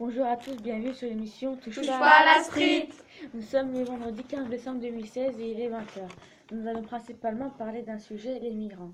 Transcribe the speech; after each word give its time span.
Bonjour 0.00 0.26
à 0.26 0.36
tous, 0.36 0.54
bienvenue 0.62 0.94
sur 0.94 1.08
l'émission 1.08 1.56
Touche, 1.56 1.74
Touche 1.74 1.88
pas 1.88 2.20
à 2.20 2.24
la 2.24 2.44
street 2.44 2.88
Nous 3.34 3.42
sommes 3.42 3.72
le 3.72 3.82
vendredi 3.82 4.22
15 4.22 4.48
décembre 4.48 4.78
2016 4.80 5.40
et 5.40 5.50
il 5.50 5.60
est 5.60 5.68
20h. 5.68 6.08
Nous 6.52 6.68
allons 6.68 6.82
principalement 6.82 7.50
parler 7.50 7.82
d'un 7.82 7.98
sujet, 7.98 8.38
les 8.38 8.52
migrants. 8.52 8.92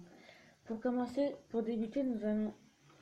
Pour 0.65 0.81
commencer, 0.81 1.37
pour 1.51 1.63
débuter, 1.63 2.03
nous 2.05 2.25
allons 2.25 2.55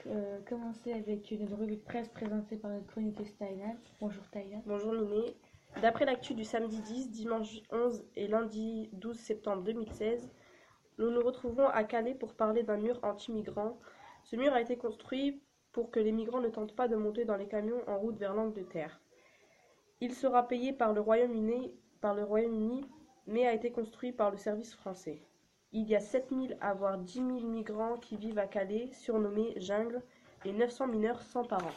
euh, 0.08 0.40
commencer 0.48 0.92
avec 0.92 1.30
une 1.30 1.46
revue 1.54 1.76
de 1.76 1.80
presse 1.80 2.08
présentée 2.08 2.57
par 2.57 2.73
notre 2.73 2.88
chroniqueuse 2.88 3.36
Thaïlande. 3.38 3.79
Bonjour 4.00 4.29
Thaïlande. 4.32 4.62
Bonjour 4.66 4.95
Miné. 4.95 5.37
D'après 5.80 6.05
l'actu 6.05 6.34
du 6.34 6.43
samedi 6.43 6.80
10, 6.80 7.12
dimanche 7.12 7.61
11 7.71 8.05
et 8.16 8.27
lundi 8.27 8.91
12 8.95 9.16
septembre 9.16 9.62
2016, 9.62 10.29
nous 10.98 11.12
nous 11.12 11.23
retrouvons 11.23 11.69
à 11.69 11.84
Calais 11.84 12.14
pour 12.14 12.34
parler 12.34 12.64
d'un 12.64 12.79
mur 12.79 12.98
anti-migrants. 13.05 13.79
Ce 14.25 14.34
mur 14.34 14.53
a 14.53 14.61
été 14.61 14.77
construit 14.77 15.41
pour 15.73 15.91
que 15.91 16.00
les 16.00 16.12
migrants 16.12 16.41
ne 16.41 16.48
tentent 16.48 16.77
pas 16.77 16.88
de 16.88 16.96
monter 16.96 17.25
dans 17.25 17.36
les 17.36 17.48
camions 17.48 17.82
en 17.86 17.98
route 17.98 18.18
vers 18.18 18.34
l'Angleterre. 18.34 19.01
Il 20.01 20.15
sera 20.15 20.48
payé 20.48 20.73
par 20.73 20.92
le 20.92 21.01
Royaume-Uni, 21.01 22.87
mais 23.27 23.46
a 23.46 23.55
été 23.55 23.70
construit 23.70 24.12
par 24.12 24.30
le 24.30 24.37
service 24.37 24.74
français. 24.74 25.23
Il 25.73 25.88
y 25.88 25.95
a 25.95 26.01
7000 26.01 26.59
à 26.60 26.74
voire 26.74 26.98
10 26.98 27.15
000 27.15 27.29
migrants 27.41 27.96
qui 27.96 28.16
vivent 28.16 28.38
à 28.38 28.46
Calais, 28.46 28.91
surnommés 28.93 29.55
jungle, 29.56 30.02
et 30.45 30.52
900 30.52 30.88
mineurs 30.88 31.23
sans 31.23 31.45
parents. 31.45 31.70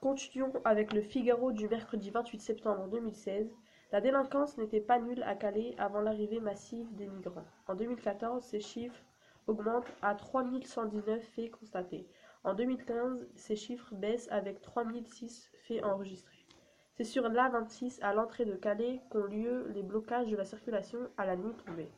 Continuons 0.00 0.52
avec 0.64 0.92
le 0.92 1.00
Figaro 1.00 1.52
du 1.52 1.68
mercredi 1.68 2.10
28 2.10 2.40
septembre 2.40 2.88
2016. 2.88 3.50
La 3.90 4.00
délinquance 4.00 4.58
n'était 4.58 4.80
pas 4.80 4.98
nulle 4.98 5.22
à 5.22 5.34
Calais 5.34 5.74
avant 5.78 6.00
l'arrivée 6.00 6.40
massive 6.40 6.94
des 6.94 7.06
migrants. 7.06 7.46
En 7.66 7.74
2014, 7.74 8.44
ces 8.44 8.60
chiffres 8.60 9.02
augmentent 9.46 9.92
à 10.02 10.14
3119 10.14 11.22
faits 11.34 11.50
constatés. 11.50 12.06
En 12.44 12.54
2015, 12.54 13.26
ces 13.36 13.56
chiffres 13.56 13.94
baissent 13.94 14.28
avec 14.30 14.60
3006 14.60 15.50
faits 15.66 15.84
enregistrés. 15.84 16.46
C'est 16.94 17.04
sur 17.04 17.28
l'A26 17.28 18.00
à 18.02 18.12
l'entrée 18.14 18.44
de 18.44 18.54
Calais 18.54 19.00
qu'ont 19.10 19.24
lieu 19.24 19.68
les 19.74 19.82
blocages 19.82 20.30
de 20.30 20.36
la 20.36 20.44
circulation 20.44 20.98
à 21.16 21.24
la 21.24 21.36
nuit 21.36 21.54
tombée 21.66 21.90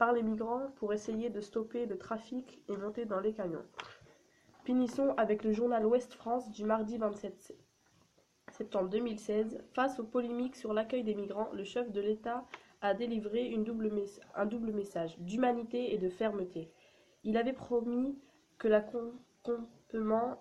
par 0.00 0.14
les 0.14 0.22
migrants 0.22 0.70
pour 0.76 0.94
essayer 0.94 1.28
de 1.28 1.42
stopper 1.42 1.84
le 1.84 1.98
trafic 1.98 2.62
et 2.68 2.76
monter 2.78 3.04
dans 3.04 3.20
les 3.20 3.34
camions. 3.34 3.66
Finissons 4.64 5.10
avec 5.18 5.44
le 5.44 5.52
journal 5.52 5.84
Ouest 5.84 6.14
France 6.14 6.50
du 6.50 6.64
mardi 6.64 6.96
27 6.96 7.54
septembre 8.50 8.88
2016. 8.88 9.62
Face 9.74 10.00
aux 10.00 10.04
polémiques 10.04 10.56
sur 10.56 10.72
l'accueil 10.72 11.04
des 11.04 11.14
migrants, 11.14 11.50
le 11.52 11.64
chef 11.64 11.90
de 11.92 12.00
l'État 12.00 12.46
a 12.80 12.94
délivré 12.94 13.54
un 14.34 14.46
double 14.46 14.72
message 14.72 15.18
d'humanité 15.18 15.92
et 15.92 15.98
de 15.98 16.08
fermeté. 16.08 16.72
Il 17.24 17.36
avait 17.36 17.52
promis 17.52 18.18
que 18.58 18.68
l'accompagnement 18.68 20.38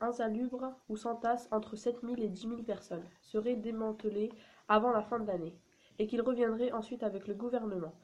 insalubre 0.00 0.74
ou 0.88 0.96
s'entasse 0.96 1.48
entre 1.50 1.76
7 1.76 2.00
000 2.02 2.14
et 2.18 2.28
10 2.28 2.40
000 2.40 2.62
personnes 2.62 3.04
serait 3.20 3.56
démantelé 3.56 4.30
avant 4.68 4.92
la 4.92 5.02
fin 5.02 5.18
de 5.18 5.26
l'année 5.26 5.56
et 5.98 6.06
qu'il 6.06 6.22
reviendrait 6.22 6.72
ensuite 6.72 7.02
avec 7.02 7.26
le 7.26 7.34
gouvernement. 7.34 7.94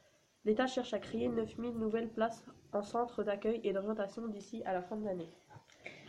L'État 0.45 0.67
cherche 0.67 0.95
à 0.95 0.98
créer 0.98 1.29
9 1.29 1.57
000 1.57 1.73
nouvelles 1.75 2.11
places 2.11 2.45
en 2.73 2.83
centre 2.83 3.25
d'accueil 3.25 3.61
et 3.65 3.73
d'orientation 3.73 4.29
d'ici 4.29 4.63
à 4.65 4.73
la 4.73 4.83
fin 4.83 4.97
de 4.97 5.05
l'année. 5.05 5.31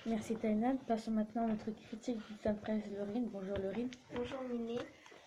Merci 0.05 0.35
Thaïlande. 0.35 0.79
Passons 0.87 1.11
maintenant 1.11 1.45
à 1.45 1.47
notre 1.47 1.71
critique 1.71 2.17
du 2.17 2.49
de 2.49 2.55
presse 2.59 2.83
Lorine. 2.91 3.29
Bonjour 3.31 3.57
Lorine. 3.57 3.89
Bonjour 4.15 4.41
Miné. 4.49 4.77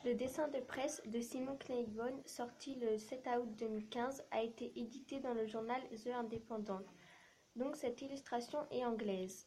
Le 0.03 0.15
dessin 0.15 0.49
de 0.49 0.61
presse 0.61 1.03
de 1.09 1.21
Simon 1.21 1.57
Claiborne, 1.59 2.23
sorti 2.25 2.75
le 2.77 2.97
7 2.97 3.29
août 3.39 3.55
2015, 3.59 4.25
a 4.31 4.43
été 4.43 4.73
édité 4.75 5.21
dans 5.21 5.35
le 5.35 5.47
journal 5.47 5.83
The 5.91 6.07
Independent. 6.07 6.87
Donc 7.55 7.77
cette 7.77 8.01
illustration 8.01 8.61
est 8.71 8.83
anglaise. 8.83 9.47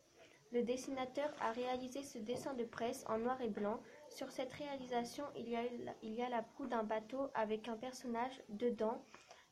Le 0.52 0.62
dessinateur 0.62 1.34
a 1.42 1.52
réalisé 1.54 2.04
ce 2.04 2.20
dessin 2.20 2.54
de 2.54 2.66
presse 2.66 3.04
en 3.08 3.18
noir 3.18 3.42
et 3.42 3.50
blanc. 3.50 3.82
Sur 4.12 4.32
cette 4.32 4.54
réalisation, 4.54 5.24
il 5.36 5.50
y 5.50 5.56
a, 5.56 5.64
il 6.04 6.14
y 6.14 6.22
a 6.22 6.30
la 6.30 6.44
proue 6.44 6.68
d'un 6.68 6.84
bateau 6.84 7.32
avec 7.34 7.68
un 7.68 7.76
personnage 7.76 8.40
dedans, 8.50 9.04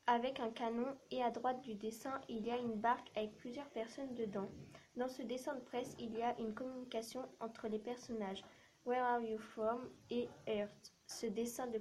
avec 0.05 0.39
un 0.39 0.51
canon, 0.51 0.95
et 1.09 1.23
à 1.23 1.31
droite 1.31 1.61
du 1.61 1.73
dessin, 1.73 2.21
il 2.29 2.45
y 2.45 2.51
a 2.51 2.57
une 2.57 2.75
barque 2.75 3.09
avec 3.15 3.35
plusieurs 3.37 3.69
personnes 3.69 4.13
dedans. 4.13 4.51
Dans 4.95 5.07
ce 5.07 5.23
dessin 5.23 5.55
de 5.55 5.61
presse, 5.61 5.95
il 5.97 6.15
y 6.15 6.21
a 6.21 6.37
une 6.37 6.53
communication 6.53 7.27
entre 7.39 7.67
les 7.67 7.79
personnages 7.79 8.43
Where 8.83 9.03
are 9.03 9.21
you 9.21 9.37
from? 9.37 9.89
Et 10.09 10.27
Earth. 10.47 10.91
Ce 11.05 11.27
dessin, 11.27 11.67
de 11.67 11.79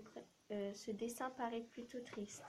euh, 0.53 0.73
ce 0.75 0.91
dessin 0.91 1.31
paraît 1.31 1.63
plutôt 1.63 2.01
triste. 2.01 2.45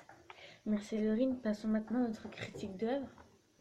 Merci 0.65 0.97
Laurine. 0.97 1.39
Passons 1.39 1.69
maintenant 1.69 2.03
à 2.03 2.07
notre 2.07 2.29
critique 2.29 2.75
d'œuvre. 2.75 3.07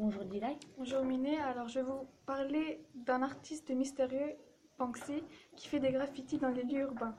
Bonjour 0.01 0.25
Dilay. 0.25 0.57
Bonjour 0.77 1.05
Miné. 1.05 1.39
Alors 1.39 1.69
je 1.69 1.79
vais 1.79 1.85
vous 1.85 2.09
parler 2.27 2.83
d'un 2.95 3.23
artiste 3.23 3.71
mystérieux, 3.71 4.35
Banksy, 4.79 5.23
qui 5.55 5.69
fait 5.69 5.79
des 5.79 5.93
graffitis 5.93 6.39
dans 6.39 6.49
les 6.49 6.65
lieux 6.65 6.81
urbains. 6.81 7.15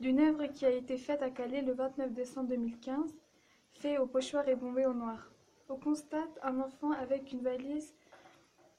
D'une 0.00 0.20
œuvre 0.20 0.44
qui 0.46 0.66
a 0.66 0.70
été 0.70 0.98
faite 0.98 1.22
à 1.22 1.30
Calais 1.30 1.62
le 1.62 1.72
29 1.72 2.12
décembre 2.12 2.48
2015, 2.50 3.14
fait 3.72 3.96
au 3.96 4.06
pochoir 4.06 4.46
et 4.48 4.54
bombé 4.54 4.84
au 4.84 4.92
noir. 4.92 5.30
On 5.70 5.76
constate 5.76 6.38
un 6.42 6.60
enfant 6.60 6.90
avec 6.90 7.32
une 7.32 7.40
valise 7.40 7.94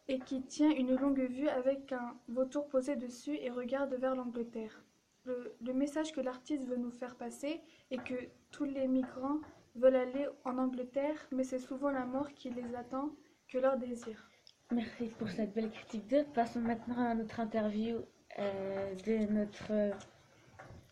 et 0.07 0.19
qui 0.19 0.43
tient 0.43 0.69
une 0.71 0.95
longue 0.95 1.19
vue 1.19 1.47
avec 1.49 1.91
un 1.91 2.15
vautour 2.27 2.67
posé 2.67 2.95
dessus 2.95 3.35
et 3.35 3.49
regarde 3.49 3.93
vers 3.95 4.15
l'Angleterre. 4.15 4.83
Le, 5.25 5.55
le, 5.59 5.73
message 5.73 6.11
que 6.11 6.21
l'artiste 6.21 6.65
veut 6.65 6.77
nous 6.77 6.91
faire 6.91 7.15
passer 7.15 7.59
est 7.89 8.03
que 8.03 8.15
tous 8.51 8.65
les 8.65 8.87
migrants 8.87 9.39
veulent 9.75 9.95
aller 9.95 10.27
en 10.43 10.57
Angleterre, 10.59 11.17
mais 11.31 11.43
c'est 11.43 11.59
souvent 11.59 11.89
la 11.89 12.05
mort 12.05 12.31
qui 12.33 12.51
les 12.51 12.75
attend 12.75 13.09
que 13.47 13.57
leur 13.57 13.77
désir. 13.77 14.29
Merci 14.71 15.09
pour 15.19 15.29
cette 15.29 15.53
belle 15.53 15.69
critique 15.71 16.07
de. 16.07 16.23
Passons 16.33 16.59
maintenant 16.59 16.97
à 16.97 17.13
notre 17.13 17.39
interview 17.39 17.97
euh, 18.39 18.95
de, 19.05 19.31
notre, 19.31 19.71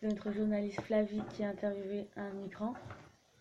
de 0.02 0.08
notre 0.08 0.32
journaliste 0.32 0.80
Flavie 0.82 1.22
qui 1.30 1.42
a 1.42 1.48
interviewé 1.48 2.08
un 2.16 2.30
migrant. 2.30 2.74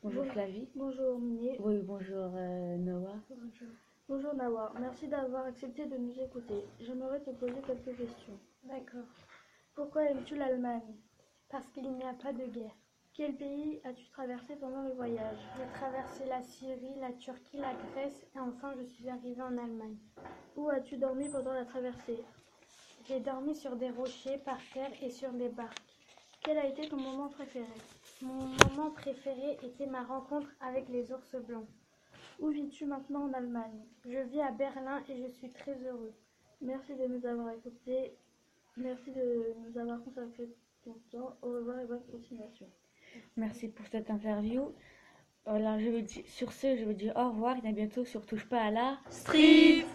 Bonjour 0.01 0.25
Flavie. 0.25 0.67
Bonjour 0.75 1.19
Minier. 1.19 1.57
Oui, 1.59 1.79
bonjour 1.83 2.31
euh, 2.35 2.78
Noah. 2.78 3.16
Bonjour. 3.29 3.69
Bonjour 4.09 4.33
Nawa, 4.35 4.73
merci 4.81 5.07
d'avoir 5.07 5.45
accepté 5.45 5.85
de 5.85 5.95
nous 5.95 6.19
écouter. 6.19 6.65
J'aimerais 6.81 7.21
te 7.21 7.29
poser 7.29 7.61
quelques 7.65 7.97
questions. 7.97 8.37
D'accord. 8.63 9.07
Pourquoi 9.75 10.03
aimes-tu 10.03 10.35
l'Allemagne? 10.35 10.97
Parce 11.47 11.65
qu'il 11.69 11.89
n'y 11.89 12.03
a 12.03 12.13
pas 12.13 12.33
de 12.33 12.45
guerre. 12.47 12.75
Quel 13.13 13.33
pays 13.37 13.79
as-tu 13.85 14.05
traversé 14.09 14.57
pendant 14.57 14.81
le 14.81 14.91
voyage? 14.91 15.37
J'ai 15.55 15.79
traversé 15.79 16.25
la 16.25 16.41
Syrie, 16.41 16.99
la 16.99 17.13
Turquie, 17.13 17.59
la 17.59 17.73
Grèce 17.73 18.25
et 18.35 18.39
enfin 18.39 18.73
je 18.77 18.83
suis 18.83 19.07
arrivée 19.07 19.41
en 19.41 19.57
Allemagne. 19.57 19.97
Où 20.57 20.67
as-tu 20.67 20.97
dormi 20.97 21.29
pendant 21.29 21.53
la 21.53 21.63
traversée? 21.63 22.19
J'ai 23.07 23.21
dormi 23.21 23.55
sur 23.55 23.77
des 23.77 23.89
rochers, 23.89 24.37
par 24.39 24.59
terre 24.73 24.91
et 25.01 25.11
sur 25.11 25.31
des 25.31 25.49
barques. 25.49 25.79
Quel 26.43 26.57
a 26.57 26.67
été 26.67 26.89
ton 26.89 26.97
moment 26.97 27.29
préféré? 27.29 27.65
Mon 28.21 28.33
moment 28.33 28.91
préféré 28.91 29.57
était 29.63 29.87
ma 29.87 30.03
rencontre 30.03 30.49
avec 30.59 30.89
les 30.89 31.13
ours 31.13 31.35
blancs. 31.47 31.69
Où 32.39 32.49
vis-tu 32.49 32.85
maintenant 32.85 33.23
en 33.29 33.33
Allemagne? 33.33 33.85
Je 34.05 34.19
vis 34.29 34.41
à 34.41 34.51
Berlin 34.51 35.01
et 35.09 35.17
je 35.17 35.31
suis 35.31 35.49
très 35.49 35.75
heureux. 35.85 36.13
Merci 36.61 36.95
de 36.95 37.07
nous 37.07 37.25
avoir 37.25 37.51
écoutés. 37.51 38.13
Merci 38.77 39.11
de 39.11 39.53
nous 39.66 39.77
avoir 39.77 40.01
consacré 40.03 40.49
ton 40.83 40.94
temps. 41.11 41.38
Au 41.41 41.49
revoir 41.53 41.79
et 41.79 41.85
bonne 41.85 42.03
continuation. 42.11 42.67
Merci 43.38 43.67
pour 43.69 43.85
cette 43.88 44.09
interview. 44.09 44.71
Alors, 45.45 45.77
je 45.79 45.99
dire, 45.99 46.23
sur 46.25 46.51
ce, 46.53 46.77
je 46.77 46.85
veux 46.85 46.94
dire 46.94 47.13
au 47.17 47.29
revoir 47.29 47.57
et 47.63 47.67
à 47.67 47.71
bientôt 47.71 48.05
sur 48.05 48.25
Touche 48.25 48.47
pas 48.47 48.61
à 48.61 48.71
la 48.71 48.97
street. 49.09 49.85